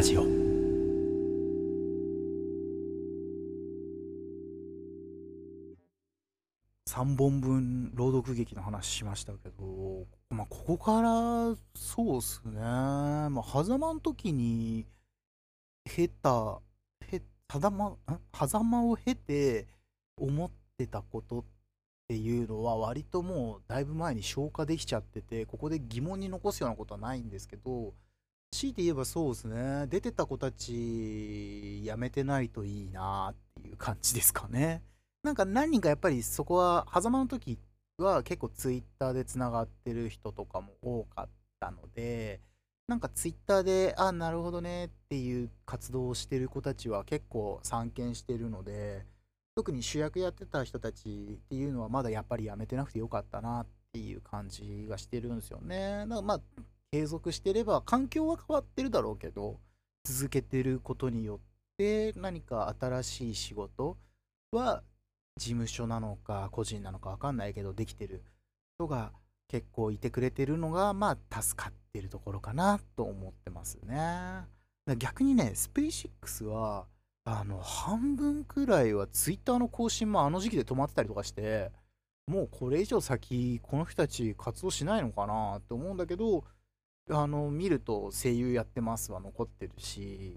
[0.00, 0.22] ラジオ。
[6.88, 14.86] 3本分朗読劇の話しましたけど、まあ、ここからそうっすね、まあ、狭間の時に
[15.84, 16.62] 経た
[17.12, 17.20] へ
[17.52, 17.98] 狭間
[18.34, 19.66] 狭間を経て
[20.16, 21.44] 思ってたことっ
[22.08, 27.92] ていうのは割ともうだいぶ前に消化できちゃっててここで疑問に残すようなことはないんですけど
[28.52, 34.82] 強いて言えばそうですね出てた子たち辞めてないといいなっていう感じですかね
[35.22, 37.58] なんか何人かやっぱりそこは狭間の時
[37.98, 41.28] は結構ツイッターでつながってる人とかも多かっ
[41.60, 42.40] たので
[42.88, 49.04] なんかツイッターであなるほどねっていう活動をしてる子たちは結構散見してるので
[49.54, 56.06] 特に主役やってた人たちっていうのはまだやっぱりやめてなくてよかったなっていう感じがしてるんですよね。
[56.06, 56.40] まあ
[56.92, 59.60] 継続してれば環境は変わってるだろうけど
[60.04, 61.38] 続けてることによっ
[61.78, 63.96] て何か新しい仕事
[64.50, 64.82] は
[65.36, 68.24] 事務所なのか個人なのか分かんないけどできてる
[68.76, 69.12] 人が
[69.46, 74.46] 結構いてくれてるのがまあ助かってるところかなと思ってますね。
[74.98, 76.86] 逆にねスペーシックスは
[77.24, 81.70] あの半分くらいはツイッターの更新もあの時期で止まってたりとかして
[82.26, 86.44] もうこれ以上先この人たち活動しないのかなって思うんだけど
[87.10, 90.36] あの見ると声優やってますは残ってるし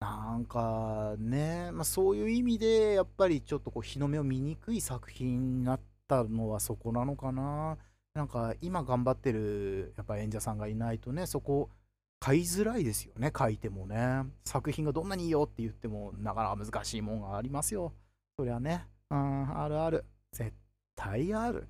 [0.00, 7.78] なんかね、まあ、そういう意味でやっぱりちょっとこう日の目を見にくい作品になったのはそこなのかな。
[8.14, 11.68] なんか今頑張ってるやっぱ演者さんがいないとねそこ
[12.20, 14.24] 買いづらいですよね書いてもね。
[14.44, 17.92] 作品がどんなにいいよって言ってもなかなか難しいもんがありますよ。
[18.38, 18.86] そりゃね。
[19.10, 20.04] うんあるある。
[20.32, 20.52] 絶
[20.96, 21.66] 対ある。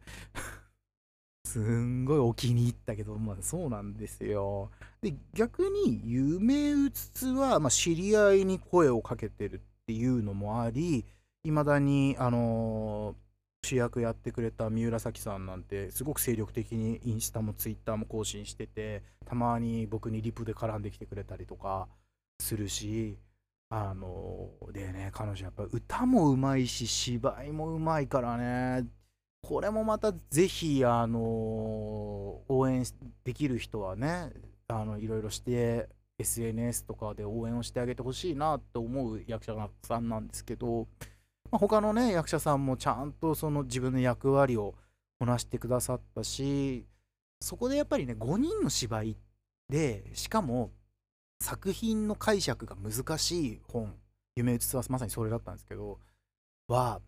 [1.45, 4.71] すんごいお気に入ったけど、まあそうなんですよ。
[5.03, 11.05] で、逆に夢うつつは、まあ、知り合いに声をかけてるっていうのもあり、
[11.45, 21.89] いまだに、あのー、主役やってくれた三浦咲さんなんてすごく精力的にインスタもツイッターも更新しててたまに僕にリプで絡んできてくれたりとか
[22.41, 23.19] するし
[23.71, 28.87] あのー、でね彼女やっぱ歌もうまいし芝居もうまいからね
[29.45, 31.21] これもまたぜひ、あの
[32.49, 32.85] 応援
[33.25, 34.33] できる人はね、
[34.69, 35.89] あのいろいろして
[36.19, 40.89] SNS とかで応援をしてあげてほしいなって思う役者さんなんですけど、
[41.51, 44.75] まあ、他のね役者さんもちゃんとその自分の役割を
[45.19, 46.87] こなしてくださったし
[47.41, 49.17] そこでやっぱりね5人の芝居
[49.69, 50.71] でしかも
[51.41, 53.95] 作品の解釈が難しい本
[54.37, 55.99] 「夢うつつ」はまさにそれだったんですけど
[56.69, 57.01] は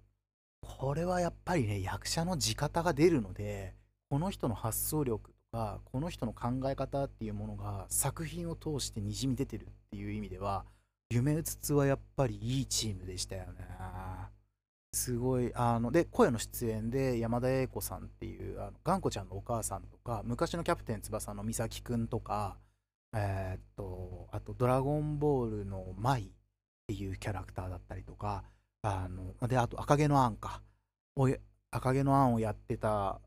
[0.60, 3.74] これはやっぱりね役者の地方が出るので
[4.10, 10.64] この人の発想力とかこの人の考え方っていうものが作品を通してにじみ出てるっていう意味では
[11.10, 13.66] 夢うつつはやっぱりいいチームでしたよね。
[14.92, 22.56] すごいあので声の出演で山田栄子さんっていうあの頑子ちゃんのお母さんとか昔のキャプテン翼の美咲くんとか
[23.14, 26.30] えー、っとあと「ドラゴンボール」の舞っ
[26.86, 28.44] ていうキャラクターだったりとか
[28.86, 30.62] あの、で、あと、赤毛のアンか。
[31.70, 33.20] 赤毛のアンをやってた、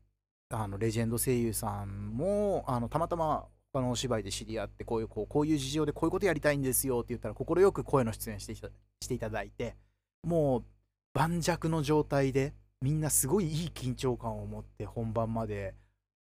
[0.50, 8.62] あの、レジェンド声優さんも、あの、たまたま、他のお芝居で知り合って、こういう、こうこういう事情でこういうことやりたいんですよって言ったら、快く声の出演してし
[9.06, 9.76] ていただいて、
[10.24, 10.64] もう、
[11.12, 15.74] 盤石の状態で、みんなすごいいい緊張感を持って本番まで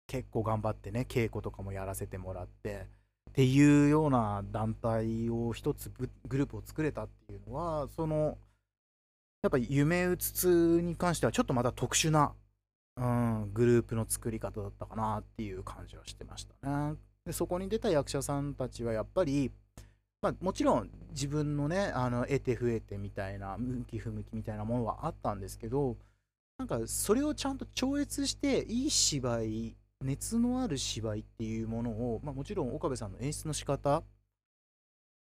[0.07, 2.87] 結構頑張ってね稽古とかもやらせてもらって
[3.29, 5.89] っていうような団体を一つ
[6.27, 8.37] グループを作れたっていうのはその
[9.41, 12.33] やっぱ夢うつつに関してはちょっとまた特殊な、
[12.97, 16.95] うん、グループの作り方だったかなっていう感じはしてましたね。
[17.25, 19.51] でそこに出た役者さんたちはやっぱり、
[20.21, 25.95] まあ、もちろん自分のねあの得て増えてみたいな向き不向きみたいなものはあったんですけど
[26.57, 34.03] なんかそれをちゃんと超越していい芝居熱のある芝居っていうものを、まあ、もちろん岡部さんの演出の仕方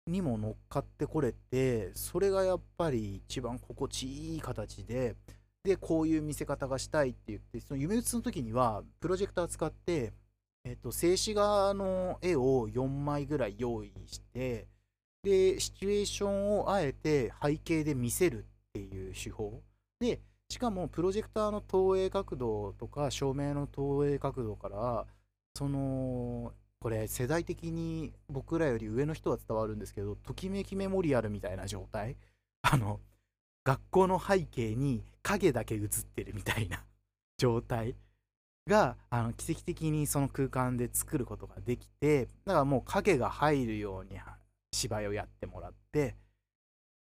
[0.06, 5.17] にも乗っかってこれてそれがやっぱり一番心地いい形で
[5.64, 10.12] でこういう見せ方がしたいって言ってその夢打つの時にはプロジェクター使って、
[10.64, 14.69] えっと、静止画の絵を4枚ぐらい用意して
[15.25, 19.61] でシチュエーションをあえて背景で見せるっていう手法。
[19.99, 25.05] でしかもプロジェクターの投影角度とか照明の投影角度から
[25.56, 26.53] その
[26.86, 32.16] これ世代的に僕らより上の人は伝わるんですけどときめきメモリアルみたいな状態。
[32.62, 33.00] あの
[33.64, 36.84] 学校の背景に影だけ映ってるみたいな
[37.38, 37.96] 状態
[38.68, 44.20] があの奇跡的にその空間で作ることができてだからもう影が入るように
[44.72, 46.14] 芝居をやってもらって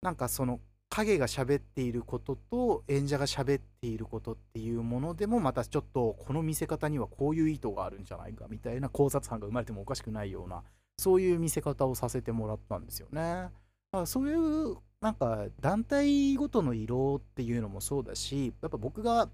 [0.00, 0.60] なんかその
[0.94, 10.62] 影が喋っていることと演者が喋っていることっていうものでもまたちょっとこの見せ方にはこういう意図があるんじゃないかみたいな考察班が生まれてもおかしくないような
[10.98, 13.20] そういう見せ方をさせてもらったんですよね。
[13.20, 13.50] だ
[13.92, 19.30] からそういうなんか団体ごとの色っていうのもそうだしやっぱ僕が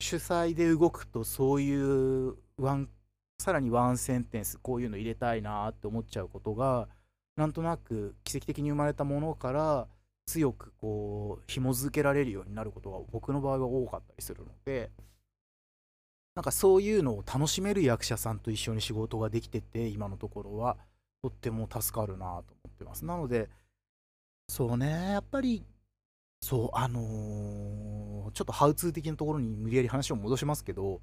[0.00, 2.88] 主催で動くとそういうワン
[3.40, 6.88] さらにワンセンテンスこういうの入れたいなって思っちゃうことが
[7.36, 9.88] なんとなく奇跡的に生まれたものから
[10.28, 14.90] 強くこう紐づけられるようになることが僕の場合は多かったりするので
[16.34, 20.76] なんかそういうのを楽しめる役者さんと一緒に仕事ができてて今のところは
[21.22, 23.04] とっても助かるなと思ってます。
[23.04, 23.48] なので
[24.48, 25.64] そうねやっぱり
[26.40, 31.00] そうあのーちょっとハウツー的なところに無理やり話を戻しますけど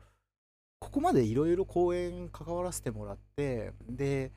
[0.80, 4.31] ここまでいろいろ公演関わらせてもらってで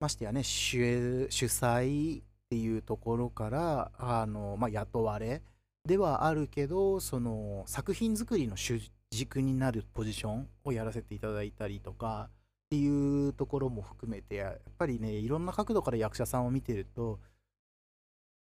[0.00, 2.22] ましてやね主主催
[2.54, 5.42] っていうところからあの、まあ、雇われ
[5.84, 8.80] ではあるけどその作品作りの主
[9.10, 12.30] 軸になるポジションをやらせていただいたりとかっ
[12.70, 17.18] ていうところも含めてやっぱりねいろんな角度から役者さんを見てると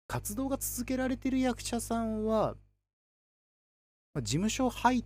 [0.07, 2.55] 活動が続けられてる役者さんは、
[4.15, 5.05] ま事務所入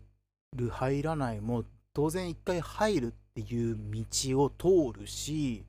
[0.56, 1.64] る入らないも
[1.94, 5.64] 当然一回入るっていう道を通るし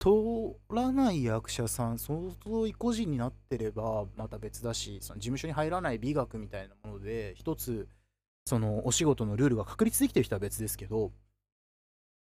[0.00, 7.86] 通らない役者さん相当意固地になってればまた別だしその事務所に入らない美学みたいなもので一つ
[8.46, 11.12] そのお仕事のルールが確立できてる人は別ですけど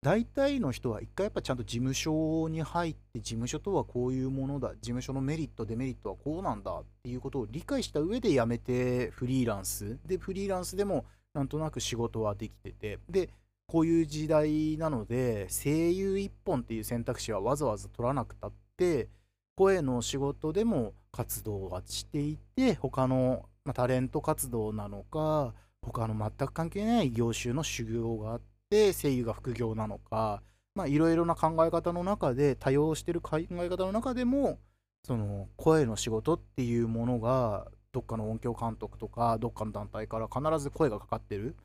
[0.03, 9.97] 大体の人は一回やっぱちゃんと事務所に入って事務所とはこういうものだ事務所のメリットデメリットはこうなんだっていうことを理解した上で辞めてフリーランス。
[10.05, 13.29] でフリーランスでもなんとなく仕事はできててで
[13.73, 19.09] こういう時代なので声優一本っていう選択肢はわざわざ取らなくたって
[19.55, 30.43] 声の仕事でも活動はしていて他の、まあタレント活動なのか他の全く関係ない業種の修行があって声優が副業なのか
[30.75, 34.59] まあいろいろな考え方の中で多用してる考え方の中でも
[35.03, 41.55] その声の仕事っていうものがどっかの音響監督とかどっかの団体から必ず声がかかってる。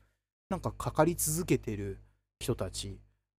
[0.49, 1.99] なんかかかり続けてる
[2.39, 2.95] 人たちっ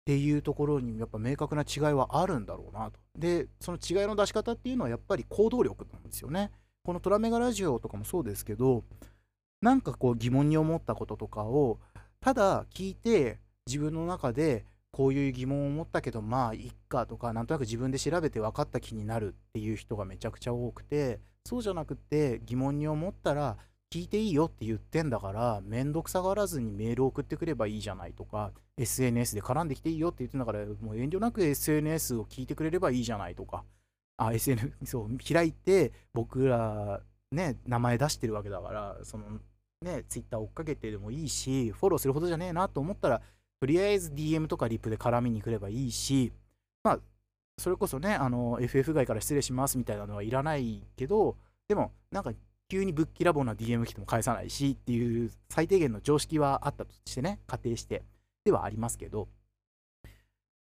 [0.05, 2.99] ていうところにやっぱ明確な違いはあるんだろうなと。
[3.17, 6.51] で、その違いの出し方っていうのはやっぱり行動力なんですよね。
[6.83, 8.83] このトラメガラジオとかもそうですけど、
[9.61, 11.79] なんかこう疑問に思ったこととかを
[12.21, 23.57] ただ聞いて自分の中でこういう疑問を持ったけどまあいっかとかなんとなく自分で調べて分かった気になるっていう人がめちゃくちゃ多くてそうじゃなくて疑問に思ったら
[23.91, 33.63] 聞いていいよって言ってんだからめんどくさがらずにメール送ってくればいいじゃないとか SNS で絡んできていいよって言ってんだからもう遠慮なく SNS を聞いてくれればいいじゃないとか。
[34.19, 37.01] あ SNS そう開いて僕ら
[37.31, 39.39] ね名前出してるわけだからその
[39.81, 43.21] ね Twitter 追っかけてでもいいしフォローするほどじゃねえなと思ったら
[43.61, 46.33] とりあえず DM とかリプで絡みに来ればいいし
[46.83, 46.99] まあ
[47.57, 51.37] それこそねあの FF 外から失礼しますみたいなのはいらないけど
[51.67, 52.33] でもなんか
[52.69, 58.03] 急にぶっきらぼうな DM 来ても返さないしっていう最低限の常識はあったとしてね仮定して。
[58.45, 59.27] ではありますけど。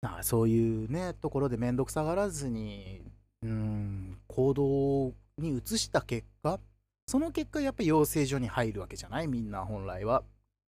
[0.01, 3.01] なんかそういうねところで面倒くさがらずに
[3.43, 6.59] うん行動に移した結果
[7.07, 9.27] その結果やっぱり養成所に入るわけじゃない？
[9.27, 10.23] みんな本来は。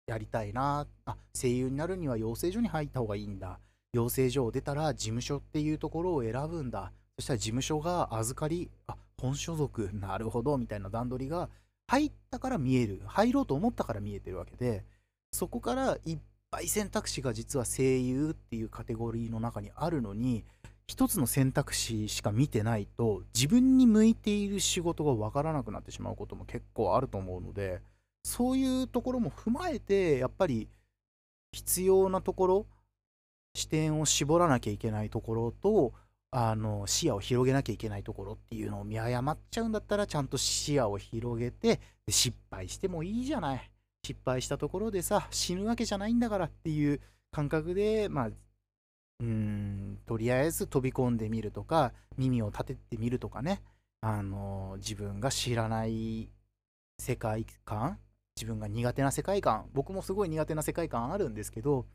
[0.07, 0.87] やりたいな。
[1.07, 3.59] あ声優になるには養成所に入った方がいいんだ。
[3.93, 6.93] 養成所を出たら事務所っていうところを選ぶんだ。
[7.19, 11.49] そしたら事務所が預かりあ本所属 なるほどみたいな段取りが
[11.87, 14.85] 入ったから見える入ろうと思ったから見えてるわけで
[15.33, 16.19] そこからいっ
[16.51, 20.45] ぱい選択肢が実は声優っていうカテゴリーの中にあるのに
[20.87, 27.81] 一つの選択肢しか見てないと自分に向いている仕事がわからなくなってしまうことも結構あると思うので
[28.23, 30.69] そういうところも踏まえてやっぱり
[31.53, 32.67] 必要なところ
[33.55, 35.93] 視点を絞らなきゃいけないところと
[36.37, 43.71] あの視野を広げなきゃいけないところっていうのを見誤っちゃうんだったらちゃんと視野を広げて失敗してもいいじゃない。
[44.05, 47.01] 失敗したところでさ死ぬわけじゃないんだからっていう
[47.31, 53.63] 感覚でまあうーんとりあえず飛び込んでみるとか耳を立ててみるとかね。
[54.01, 56.29] あの自分が知らない
[57.01, 57.99] 世界観
[58.37, 61.87] 自分が苦手な世界観僕もすごい苦手な世界観あるんですけど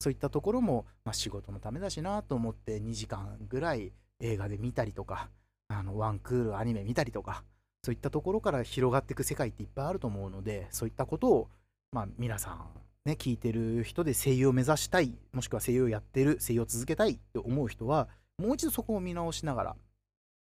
[0.00, 5.28] そういったところも、まあ、仕事のためだしなと思って2時間ぐらい映画で見たりとか
[5.68, 7.44] あのワンクールアニメ見たりとか
[7.82, 11.48] そういったところから広がっていく世界っていっぱいあると思うのでそういったことを、
[11.92, 12.64] まあ、皆さん
[13.04, 19.76] ね聞いてる人で声優を目指したいもしくは声優をやってる声優を続けたいって思う人はもう一度そこを見直しながら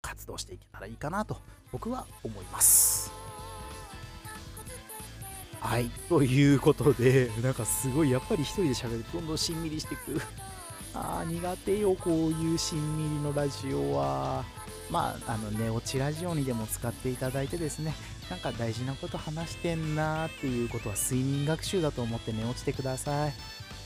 [0.01, 1.37] 活動していけたらいいかなと
[1.71, 3.24] 僕は思います。
[5.65, 5.89] はい。
[6.09, 10.21] ということでなんかすごいやっぱり一人で喋るとどんどんしんみりしてく。
[10.93, 14.45] あー苦手よこういうしんみりのラジオは。
[14.91, 17.95] まああの寝落ちラジオにでも使っていただいてですね。
[18.29, 23.33] なんか大事なこと話してんなーっていうことは睡眠学習だと思って寝落ちてください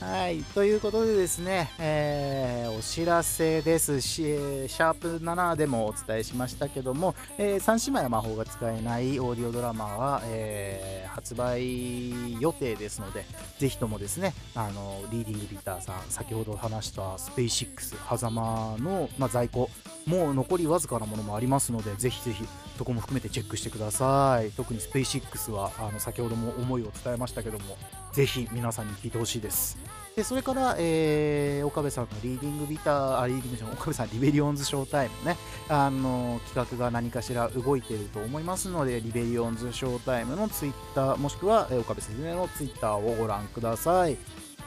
[0.00, 0.42] はい。
[0.54, 13.24] ということでですね、えーお知らせですし、えーシャープ7でもお伝えしましたけども、えー、三姉妹は魔法が使えないオーディオドラマは、えー発売予定ですので、
[13.58, 19.68] ぜひともですね、あの、リーディングリーターさん、先ほど話したスペイシックス、狭間の、まあ、在庫、
[20.06, 22.44] もう残りわずかなものもありますので、ぜひぜひ、
[22.78, 24.50] そこも含めてチェックしてください。
[24.52, 27.76] 特にスペイシックスは、あの、先ほども思いを伝えましたけども、
[28.12, 29.78] ぜひ皆さんに聞いてほしいです。
[30.16, 35.36] でそれから、えー岡部さんのリーディングビター、あリーディングじゃ岡部さん、リベリオンズショータイムね、
[35.68, 44.16] あの企画が何かしら動いていると思いますので、リベリオンズショータイムのツイッター、もしくは、えー岡部先生のツイッターをご覧ください。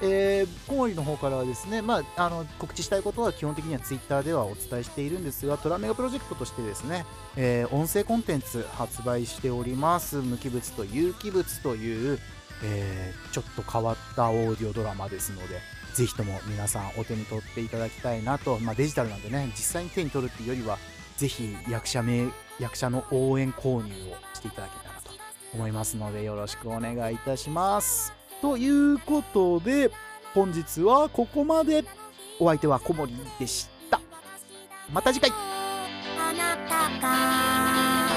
[0.02, 10.18] えー、コモリの方からはですね、まあ、あの告知したいことは基本的にはツイッターではお伝えしているんですが、トラメガプロジェクトとしてですね、えー音声コンテンツ発売しております。
[10.18, 12.20] 無機物と有機物という、
[12.64, 15.60] えーちょっと変わったオーディオドラマですので、
[15.94, 20.78] ぜひとも皆さんお手に取っていただきたいなと、まあ、デジタルなんでね、実際に手に取るっていうよりは、
[21.18, 22.28] ぜひ役者名、
[22.60, 25.10] 役者の応援購入をしていただけたらと
[25.54, 28.14] 思いますので、よろしくお願いいたします。
[28.42, 29.90] ということで、
[30.36, 31.84] 本日はここまで。
[32.40, 34.02] お相手は小森でした。
[34.92, 38.10] また次回あなたが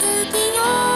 [0.00, 0.89] 好きよ